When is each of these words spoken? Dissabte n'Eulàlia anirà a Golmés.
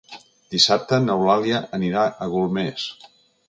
Dissabte 0.53 0.99
n'Eulàlia 1.03 1.61
anirà 1.79 2.09
a 2.27 2.33
Golmés. 2.35 2.91